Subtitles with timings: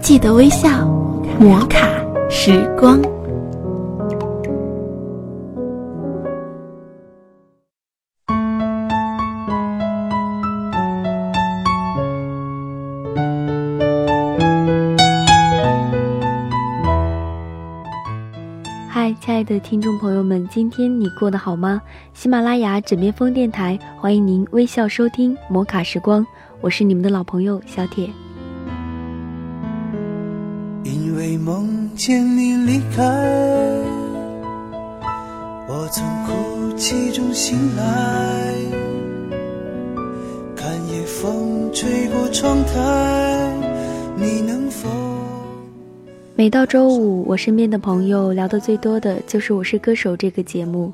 [0.00, 0.86] 记得微笑，
[1.38, 1.88] 摩卡
[2.28, 3.00] 时光。
[18.90, 21.80] 嗨，亲爱的听众朋友们，今天你过得好吗？
[22.12, 26.26] 喜马拉雅枕边风电台，欢迎您微笑收听摩卡时光，
[26.60, 28.10] 我是你们的老朋友小铁。
[31.22, 33.04] 为梦见你离开，
[35.68, 38.52] 我从哭泣中醒来，
[40.56, 43.52] 看夜风吹过窗台，
[44.16, 44.88] 你能否？
[46.34, 50.92] 每到周五，我身边的朋友聊得最多的就是《我是歌手》这个节目，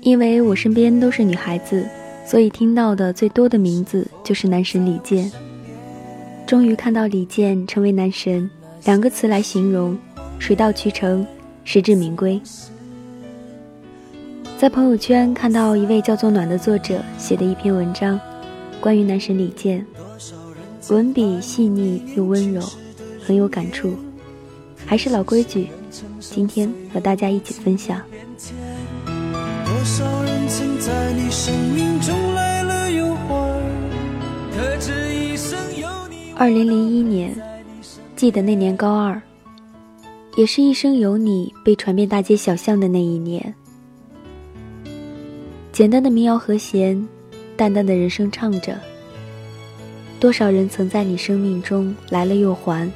[0.00, 1.86] 因为我身边都是女孩子，
[2.24, 5.30] 所以听到的最多的名字就是男神李健。
[6.46, 8.48] 终于看到李健成为男神，
[8.84, 9.96] 两个词来形容，
[10.40, 11.24] 水到渠成，
[11.62, 12.40] 实至名归。
[14.58, 18.18] 在朋友圈看到一位叫做暖的作者写的一篇文章，
[18.80, 19.86] 关于男神李健，
[20.88, 22.60] 文笔细腻又温柔，
[23.24, 23.94] 很有感触。
[24.84, 25.68] 还是老规矩，
[26.18, 28.00] 今天和大家一起分享。
[36.34, 37.32] 二零零一年，
[38.22, 39.20] 记得那年高二，
[40.36, 43.52] 也是一生有你被传遍大街小巷的那一年。
[45.72, 46.96] 简单的民谣和弦，
[47.56, 48.78] 淡淡的人声唱着。
[50.20, 52.88] 多少人曾在你生命中来了又还。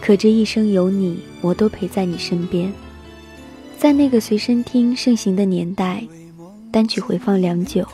[0.00, 2.72] 可这一生有你，我都陪在你身边。
[3.76, 6.06] 在那个随身听盛行的年代，
[6.70, 7.84] 单曲回放良久。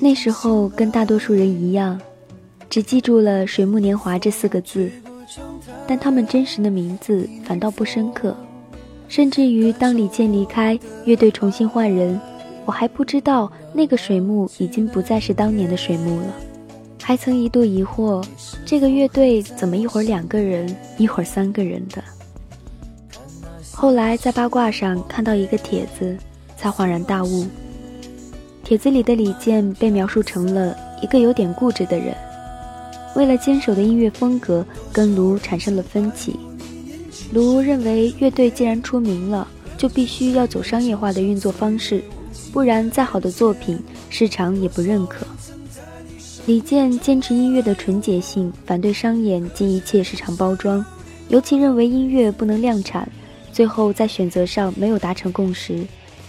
[0.00, 2.00] 那时候跟大多数人一样，
[2.78, 4.88] 只记住了“水木年华”这四个字，
[5.84, 8.36] 但他们真实的名字反倒不深刻。
[9.08, 12.20] 甚至于当李健离开，乐队重新换人，
[12.64, 16.32] 我还不知道那个水木已经不再是当年的水木了。
[17.02, 18.24] 还曾一度疑惑，
[18.64, 22.00] 这个乐队怎么一会儿两个人，一会儿三个人的。
[23.72, 26.16] 后来在八卦上看到一个帖子，
[26.56, 27.44] 才恍然大悟。
[28.62, 32.14] 帖子里的李健被描述成了一个有点固执的人，
[33.18, 36.38] 为了坚守的音乐风格，跟卢产生了分歧。
[37.32, 42.00] 卢认为乐队既然出名了，就必须要走商业化的运作方式，
[42.52, 43.76] 不然再好的作品，
[44.08, 45.26] 市场也不认可。
[46.46, 50.86] 李健坚持音乐的纯洁性，反对商演及一切市场包装，
[51.28, 53.10] 尤其认为音乐不能量产。
[53.52, 55.84] 最后在选择上没有达成共识，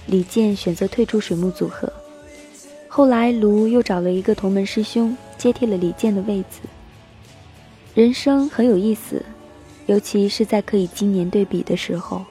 [0.08, 1.88] 李健选择退出水木组合。
[2.88, 6.62] 后来卢又找了一个同门师兄接替了李健的位子。
[8.00, 9.22] 人生很有意思，
[9.88, 12.24] 尤其是在可以今年对比的时候。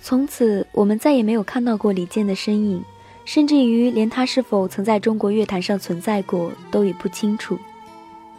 [0.00, 2.80] 从此我们再也没有看到过李健的身影。
[3.24, 7.58] 甚至于连他是否曾在中国乐坛上存在过都已不清楚，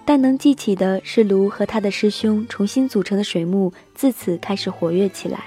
[0.06, 5.46] 但能记起的是卢和他的师兄重新组成的水木自此开始活跃起来，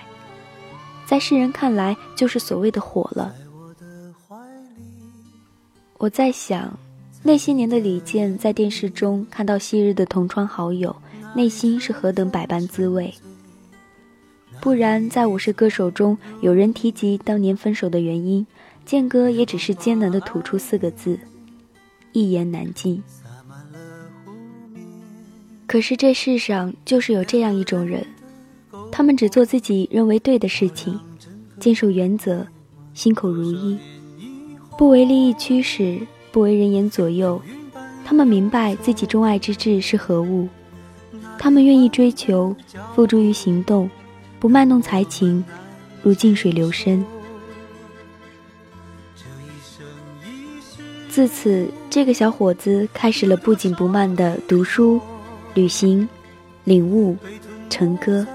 [1.06, 3.32] 在世人看来就是所谓的火了。
[5.96, 6.76] 我在想，
[7.22, 10.94] 那些年的李健在电视中看到昔日的同窗好友，
[11.34, 13.12] 内心是何等百般滋味。
[14.60, 18.46] 不然，在我是歌手中有人提及当年分手的原因。
[18.84, 21.18] 健哥也只是艰难地吐出四个字
[22.12, 23.02] ：“一言难尽。”
[25.68, 28.02] 可是这世上就是有这样一种人，
[28.90, 30.98] 他们只做自己认为对的事情，
[31.60, 32.46] 坚守原则，
[32.94, 33.76] 心口如一，
[34.78, 36.00] 不为利益驱使，
[36.30, 37.40] 不为人言左右。
[38.04, 40.48] 他们明白自己钟爱之志是何物，
[41.38, 42.56] 他们愿意追求，
[42.94, 43.90] 付诸于行动，
[44.40, 45.44] 不卖弄才情，
[46.02, 47.04] 如静水流深。
[51.10, 55.00] 自此，这个小伙子开始了不紧不慢的读书、
[55.52, 56.08] 旅行、
[56.64, 57.16] 领悟、
[57.68, 58.26] 成歌，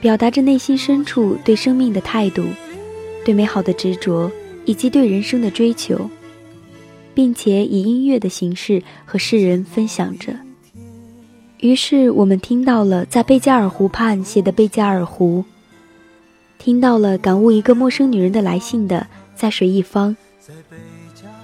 [0.00, 2.44] 表达着内心深处对生命的态度、
[3.24, 4.30] 对美好的执着
[4.64, 6.08] 以及对人生的追求，
[7.14, 10.34] 并且以音乐的形式和世人分享着。
[11.60, 15.42] 于是，我们听到了在贝加尔湖畔写的《贝加尔湖》，
[16.58, 19.00] 听到了感悟一个陌生女人的来信的
[19.34, 20.14] 《在水一方》。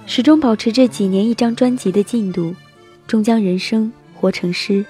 [0.05, 2.53] 始终保持着几年一张专辑的进度，
[3.07, 4.85] 终将人生活成诗。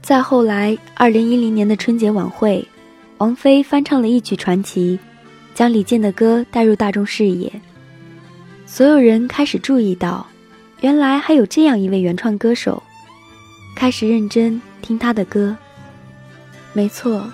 [0.00, 2.66] 再后来，二零一零年的春节晚会，
[3.18, 4.98] 王菲翻唱了一曲传奇，
[5.54, 7.52] 将李健的歌带入大众视野。
[8.66, 10.26] 所有人开始注意到，
[10.80, 12.82] 原来还有这样一位原创歌手，
[13.76, 15.56] 开始认真听他的歌。
[16.72, 17.30] 没错，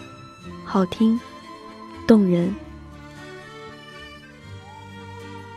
[0.65, 1.19] 好听，
[2.06, 2.53] 动人。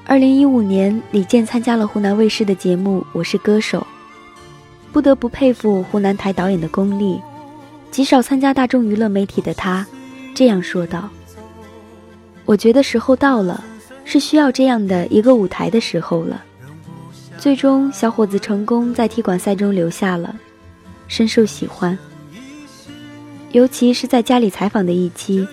[0.05, 3.79] 二零一五年，李健参加了湖南卫视的节目《我是歌手》，
[4.91, 7.19] 不得不佩服湖南台导演的功力。
[7.89, 9.85] 极少参加大众娱乐媒体的他，
[10.33, 11.09] 这样说道
[12.51, 13.63] ：“我觉得时候到了，
[14.03, 16.43] 是需要这样的一个舞台的时候了。”
[17.39, 20.35] 最终，小伙子成功在踢馆赛中留下了，
[21.07, 21.97] 深受喜欢。
[23.53, 25.47] 尤其是在家里采访的一期，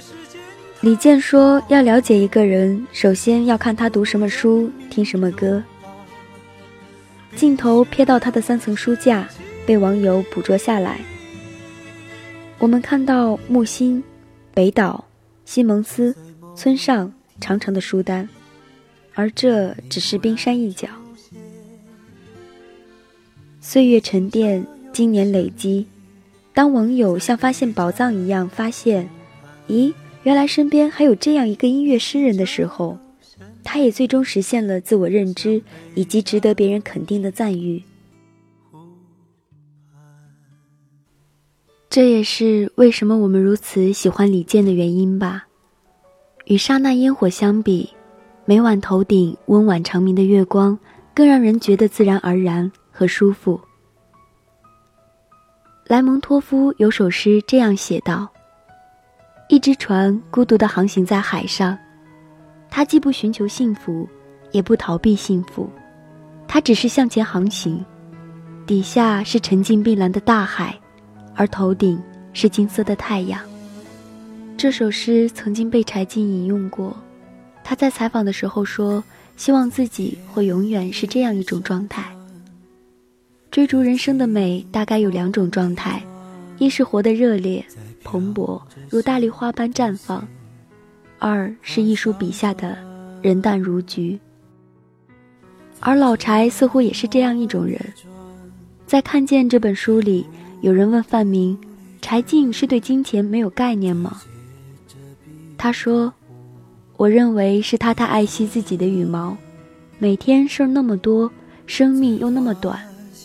[0.81, 5.63] 李健说：“要了解一个人，首先要看他读什么书，听什么歌。”
[7.37, 9.25] 镜头瞥到他的三层书架，
[9.65, 10.99] 被网友捕捉下来。
[12.59, 14.03] 我们看到木心、
[14.53, 15.05] 北岛、
[15.45, 16.13] 西蒙斯、
[16.59, 18.29] 村上长长的书单，
[19.15, 20.89] 而这只是冰山一角。
[23.61, 25.87] 岁月沉淀，经年累积。
[26.53, 29.09] 当网友像发现宝藏一样发现，
[29.69, 29.95] 咦，
[30.25, 32.99] 原来身边还有这样一个音乐诗人的时候，
[33.63, 35.63] 他也最终实现了自我认知
[35.95, 37.85] 以及值得别人肯定的赞誉。
[41.89, 45.45] 这也是为什么我们如此喜欢李健的原因吧。
[46.49, 47.87] 与刹那烟火相比，
[48.47, 50.79] 每晚头顶温婉长明的月光，
[51.13, 53.61] 更让人觉得自然而然和舒服。
[55.87, 58.27] 莱蒙托夫有首诗这样写道
[59.51, 61.77] ：“一只船孤独地航行在海上，
[62.71, 64.09] 它既不寻求幸福，
[64.51, 65.71] 也不逃避幸福，
[66.47, 67.85] 它只是向前航行。
[68.67, 70.75] 底下是沉静碧蓝的大海。”
[71.37, 72.03] 而头顶
[72.33, 73.39] 是金色的太阳。
[74.59, 76.93] 这首诗曾经被柴静引用过，
[77.63, 79.03] 他在采访的时候说
[79.39, 82.05] ：“希望自己会永远是这样一种状态。
[83.53, 86.03] 追逐人生的美，大概有两种状态：
[86.59, 87.65] 一是活得热烈、
[88.03, 88.61] 蓬勃，
[88.91, 90.27] 如大丽花般绽放；
[91.21, 92.77] 二是艺术笔下的
[93.23, 94.19] 人淡如菊。
[95.79, 97.81] 而老柴似乎也是这样一种人，
[98.89, 100.27] 在看见这本书里。”
[100.63, 101.57] 有人问范明
[102.03, 104.21] ：“柴静是对金钱没有概念吗？”
[105.59, 106.15] 他说
[106.97, 109.37] ：“我认为是他太爱惜自己的羽毛，
[109.99, 111.31] 每天事儿那么多，
[111.67, 112.79] 生命又那么短，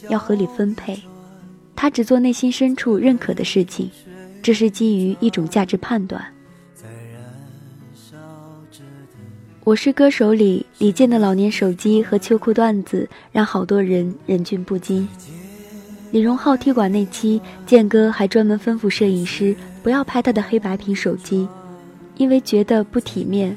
[0.10, 1.00] 要合理分配。
[1.76, 3.90] 他只做内心深处认可的事情，
[4.42, 6.26] 这是基于一种价值判断。”
[9.64, 15.08] 我是歌手里李健的老年手机和秋裤段子，让好多人忍俊不禁。
[16.12, 21.48] 李荣浩踢馆那期，健哥还专门吩咐摄影师不要拍他的黑白屏手机，
[22.24, 23.54] 因为觉得不体面。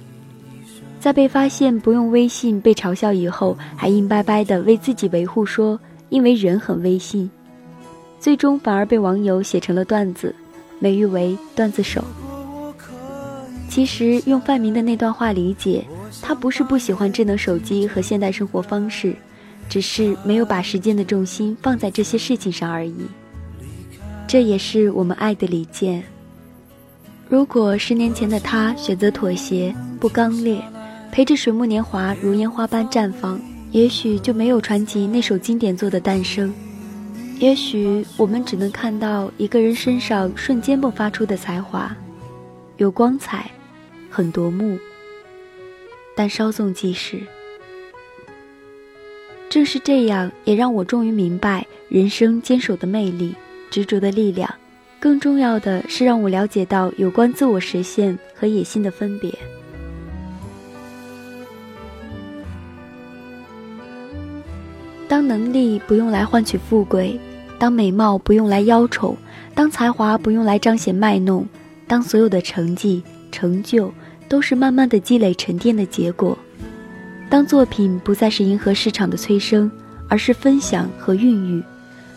[0.98, 5.78] 在被发现不用微信被嘲笑以后，还硬掰掰的为自己维护说，
[6.08, 7.30] 因为人很微信，
[8.18, 10.34] 最终反而被网友写成了段子，
[10.80, 12.02] 美誉为段子手。
[13.68, 15.84] 其实用范明的那段话理解，
[16.20, 19.14] 他不是不喜欢智能手机和现代生活方式。
[19.68, 22.94] 只是没有把时间的重心放在这些事情上而已。
[24.26, 26.02] 这也是我们爱的李健。
[27.28, 30.62] 如果十年前的他选择妥协，不刚烈，
[31.10, 33.40] 陪着水木年华如烟花般绽放，
[33.72, 36.54] 也许就没有传奇那首经典作的诞生。
[37.40, 41.94] 也许我们只能看到一个人身上瞬间迸发出的才华，
[42.76, 43.50] 有光彩，
[44.08, 44.78] 很夺目，
[46.14, 47.20] 但稍纵即逝。
[49.50, 53.34] 正是这样，也让我终于明白人生坚守的魅力、
[53.68, 54.48] 执着的力量。
[54.98, 59.32] 更重要的是，让我了解到有关自我实现和野心的分别。
[65.08, 67.18] 当能力不用来换取富贵，
[67.58, 69.16] 当美貌不用来邀宠，
[69.54, 71.46] 当才华不用来彰显卖弄，
[71.86, 73.92] 当所有的成绩、成就
[74.28, 76.36] 都是慢慢的积累沉淀的结果。
[77.30, 79.70] 当作品不再是迎合市场的催生，
[80.08, 81.62] 而是分享和孕育；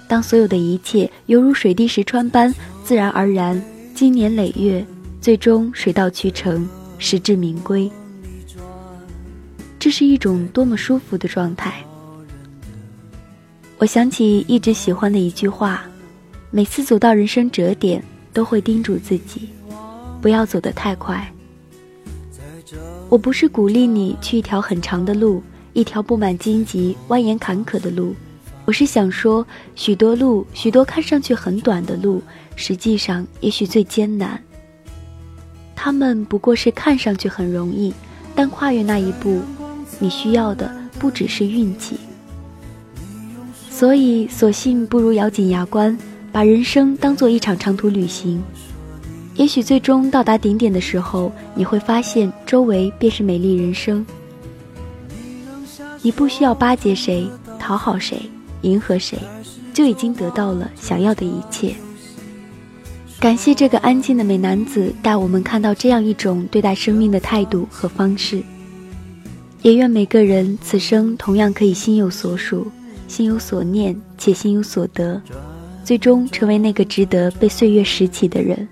[0.08, 3.62] 当所有的一切犹如水滴石穿般自然而然，
[3.94, 4.86] 经年累月，
[5.22, 6.68] 最终水到渠成，
[6.98, 7.90] 实至名归。
[9.78, 11.84] 这是一种多么舒服的状态！
[13.78, 15.84] 我想起一直喜欢的一句话：
[16.52, 19.50] 每次走到人生折点，都会叮嘱自己，
[20.20, 21.32] 不要走得太快。
[23.08, 25.42] 我不是鼓励你去一条很长的路，
[25.74, 28.16] 一条布满荆棘、蜿蜒坎坷的路。
[28.70, 32.22] 我是想说，许多路，许多看上去很短的路，
[32.56, 34.40] 实际上也许最艰难。
[35.76, 37.92] 他们不过是看上去很容易，
[38.36, 39.42] 但跨越那一步，
[39.98, 41.96] 你需要的不只是运气。
[43.72, 45.98] 所以，索性不如咬紧牙关，
[46.32, 48.40] 把人生当做一场长途旅行。
[49.34, 54.06] 也许最终到达顶点的时候，你会发现周围便是美丽人生。
[56.04, 58.30] 你不需要巴结谁、讨好谁、
[58.62, 59.18] 迎合谁，
[59.74, 61.76] 就已经得到了想要的一切。
[63.20, 68.42] 感谢这个安静的美男子带我们看到这样一种对待生命的态度和方式。
[69.62, 72.72] 也愿每个人此生同样可以心有所属。
[73.10, 75.20] 心有所念，且心有所得，
[75.84, 78.68] 最终成为那个值得被岁月拾起的人。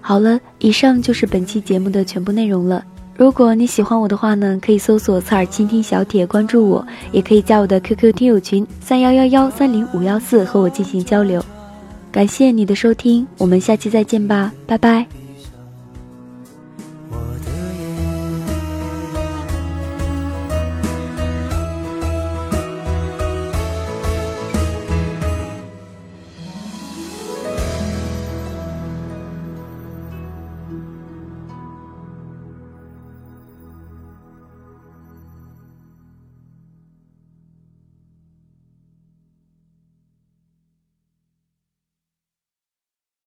[0.00, 2.82] 好了，以上就是本期节目的全部内容了。
[3.16, 11.42] 如果你喜欢我的话呢，可以搜索“侧耳倾听小铁”关注我，也可以加我的 QQ 听友群三幺幺幺三零五幺四和我进行交流。
[12.12, 15.15] 感谢你的收听，我们下期再见吧，拜拜。